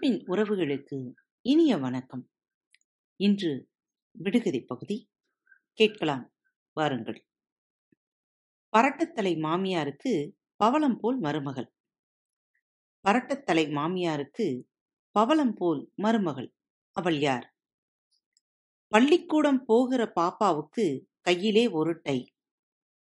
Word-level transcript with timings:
அன்பின் 0.00 0.24
உறவுகளுக்கு 0.26 1.12
இனிய 1.40 1.76
வணக்கம். 1.76 2.30
இன்று 3.16 3.68
விடுகதை 4.10 4.60
பகுதி 4.60 5.10
கேட்கலாம் 5.72 6.32
வாருங்கள். 6.72 7.26
பரட்டத்தலை 8.76 9.38
மாமியாருக்கு 9.38 10.32
பவளம் 10.56 10.98
போல் 11.00 11.18
மருமகள். 11.18 11.74
பரட்டத்தலை 13.08 13.70
மாமியாருக்கு 13.70 14.62
பவளம் 15.10 15.54
போல் 15.54 15.92
மருமகள். 15.94 16.54
அவள் 16.92 17.18
யார்? 17.18 17.56
பள்ளிக்கூடம் 18.88 19.64
போகிற 19.64 20.12
பாப்பாவுக்கு 20.20 21.06
கையிலே 21.20 21.68
ஒரு 21.68 22.00
டை. 22.02 22.34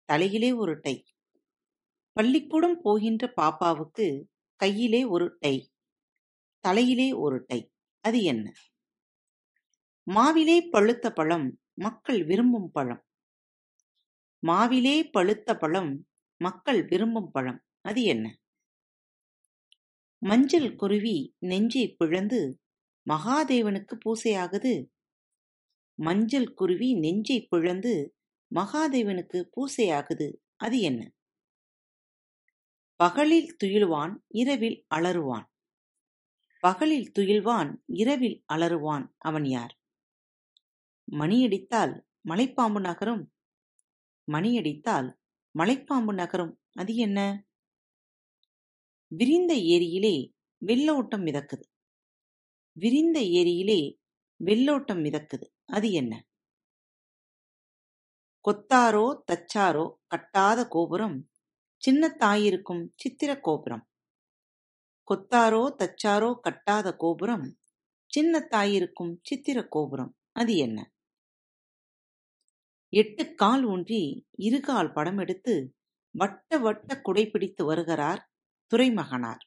தலையிலே 0.05 0.53
ஒரு 0.53 0.79
டை. 0.79 1.05
பள்ளிக்கூடம் 2.11 2.79
போகின்ற 2.81 3.33
பாப்பாவுக்கு 3.41 4.23
கையிலே 4.55 5.03
ஒரு 5.03 5.37
டை. 5.39 5.70
தலையிலே 6.61 7.13
ஒரு 7.13 7.43
டை 7.47 7.71
அது 7.99 8.23
என்ன? 8.23 8.53
மாவிலே 10.11 10.69
பழுத்த 10.69 11.11
பழம் 11.11 11.61
மக்கள் 11.73 12.25
விரும்பும் 12.25 12.71
பழம். 12.71 13.05
மாவிலே 14.47 15.09
பழுத்த 15.11 15.57
பழம் 15.57 16.07
மக்கள் 16.37 16.85
விரும்பும் 16.85 17.31
பழம். 17.31 17.63
அது 17.81 18.03
என்ன? 18.03 18.39
மஞ்சள் 20.17 20.75
குருவி 20.75 21.35
நெஞ்சை 21.39 21.95
பிழந்து 21.95 22.61
மகாதேவனுக்கு 23.09 23.97
பூசையாகுது. 24.05 24.87
மஞ்சள் 25.95 26.53
குருவி 26.53 26.93
நெஞ்சை 26.93 27.47
பிழந்து 27.47 28.15
மகாதேவனுக்கு 28.55 29.49
பூசையாகுது. 29.55 30.37
அது 30.55 30.79
என்ன? 30.79 31.11
பகலில் 32.95 33.55
துயிலுவான் 33.63 34.15
இரவில் 34.27 34.85
அலறுவான். 34.95 35.50
பகலில் 36.63 37.11
துயில்வான் 37.19 37.81
இரவில் 37.85 38.43
அலறுவான் 38.53 39.13
அவன் 39.17 39.45
யார்? 39.45 39.79
மணியடித்தால் 41.11 42.01
மலைப்பாம்பு 42.29 42.79
நகரும். 42.79 43.33
மணியடித்தால் 44.31 45.17
மலைப்பாம்பு 45.57 46.13
நகரும். 46.13 46.61
அது 46.71 46.95
என்ன? 46.95 47.47
விரிந்த 49.07 49.53
ஏரியிலே 49.53 50.33
வெள்ளோட்டம் 50.65 51.25
மிதக்குது. 51.25 51.63
விரிந்த 52.71 53.21
ஏரியிலே 53.21 53.99
வெள்ளோட்டம் 54.43 55.03
மிதக்குது. 55.03 55.43
அது 55.65 55.91
என்ன? 55.91 56.27
கொத்தாரோ 58.49 59.23
தச்சாரோ 59.31 59.95
கட்டாத 60.07 60.67
கோபுரம். 60.67 61.29
சின்னத்தாயிருக்கும் 61.87 62.89
சித்திர 62.95 63.39
கோபுரம். 63.39 63.90
கொத்தாரோ 65.11 65.63
தச்சாரோ 65.79 66.39
கட்டாத 66.41 66.95
கோபுரம் 66.95 67.45
சின்னத்தாயிருக்கும் 68.13 69.13
சித்திர 69.21 69.67
கோபுரம் 69.67 70.15
அது 70.31 70.55
என்ன? 70.57 70.91
எட்டு 72.89 73.35
கால் 73.35 73.63
ஊன்றி 73.63 74.25
இருகால் 74.37 74.91
படம் 74.91 75.17
எடுத்து 75.17 75.73
வட்ட 76.15 76.57
வட்ட 76.57 77.01
குடைபிடித்து 77.03 77.63
வருகிறார் 77.63 78.21
துரைமகனார் 78.67 79.43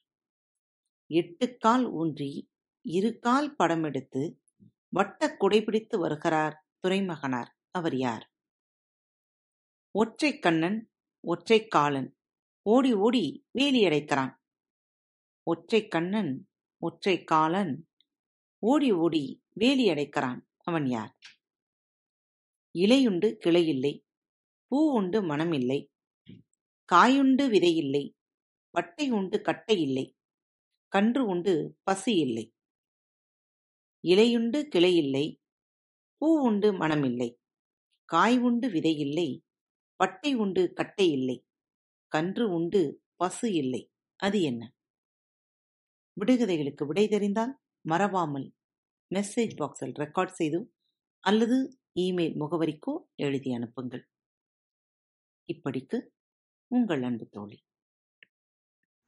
எட்டு 1.11 1.57
கால் 1.57 1.87
ஊன்றி 1.93 2.49
இரு 2.83 3.19
கால் 3.19 3.55
படம் 3.55 3.83
எடுத்து 3.83 4.41
வட்ட 4.89 5.37
குடைபிடித்து 5.41 5.97
வருகிறார் 5.99 6.63
துறைமகனார். 6.81 7.51
அவர் 7.71 7.97
யார்? 7.97 8.25
ஒற்றை 9.91 10.39
கண்ணன் 10.39 10.79
ஒற்றை 11.21 11.67
காலன். 11.67 12.09
ஓடி 12.63 12.93
ஓடி 12.95 13.47
வேலி 13.51 13.87
அடைக்கிறான். 13.87 14.33
ஒற்றை 15.47 15.81
கண்ணன் 15.89 16.33
ஒற்றை 16.83 17.25
காலன். 17.25 17.75
ஓடி 18.63 18.93
ஓடி 18.93 19.25
வேலி 19.53 19.85
அடைக்கிறான். 19.91 20.41
அவன் 20.63 20.87
யார்? 20.87 21.13
இலையுண்டு 22.75 23.29
கிளையில்லை 23.45 23.93
பூ 24.71 24.79
உண்டு 24.95 25.19
மனமில்லை 25.23 25.81
காயுண்டு 26.89 27.45
விதையில்லை 27.49 28.05
வட்டை 28.75 29.11
உண்டு 29.11 29.41
கட்டை 29.41 29.77
இல்லை 29.81 30.07
கன்று 30.93 31.23
உண்டு 31.27 31.55
பசி 31.83 32.13
இல்லை 32.17 32.45
இலையுண்டு 34.05 34.59
கிளையில்லை 34.75 35.27
பூ 36.21 36.29
உண்டு 36.41 36.73
மனமில்லை 36.73 37.31
காய் 38.09 38.39
உண்டு 38.39 38.69
விதையில்லை 38.69 39.29
வட்டை 40.01 40.35
உண்டு 40.35 40.73
கட்டை 40.73 41.07
இல்லை 41.11 41.37
கன்று 42.13 42.45
உண்டு 42.51 42.83
பசு 43.17 43.53
இல்லை 43.53 43.83
அது 44.21 44.43
என்ன? 44.43 44.63
விடுகதைகளுக்கு 46.21 46.87
விடை 46.87 47.09
தெரிந்தால் 47.09 47.59
மறவாமல் 47.81 48.53
மெசேஜ் 49.15 49.55
பாக்ஸில் 49.59 49.95
ரெக்கார்ட் 49.99 50.37
செய்து 50.41 50.73
அல்லது 51.21 51.79
இமெயில் 52.01 52.37
முகவரிக்கோ 52.41 52.93
எழுதி 53.17 53.55
அனுப்புங்கள். 53.55 54.05
இப்படிக்கு 55.49 56.01
உங்கள் 56.67 57.03
அன்பு 57.03 57.27
தோழி. 57.27 57.59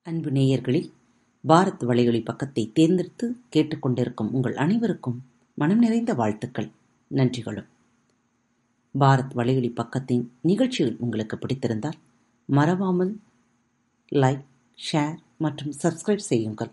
அன்பு 0.03 0.31
நேயர்களில் 0.31 0.89
பாரத் 1.49 1.85
வலையொலி 1.85 2.25
பக்கத்தை 2.25 2.73
தேர்ந்தெடுத்து 2.73 3.37
கேட்டுக்கொண்டிருக்கும் 3.57 4.31
உங்கள் 4.33 4.57
அனைவருக்கும் 4.57 5.19
மனம் 5.55 5.79
நிறைந்த 5.79 6.15
வாழ்த்துக்கள் 6.15 6.71
நன்றிகளும். 7.11 7.69
பாரத் 8.95 9.35
வலையொலி 9.35 9.71
பக்கத்தின் 9.73 10.25
நிகழ்ச்சிகள் 10.43 10.97
உங்களுக்கு 10.99 11.37
பிடித்திருந்தால் 11.37 11.99
மறவாமல் 12.49 13.21
லைக் 14.13 14.45
ஷேர் 14.79 15.17
மற்றும் 15.39 15.73
சப்ஸ்கிரைப் 15.83 16.29
செய்யுங்கள். 16.31 16.73